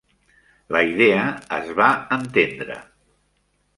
La 0.75 0.81
idea 0.93 1.27
es 1.59 1.69
va 1.81 1.91
entendre. 2.17 2.79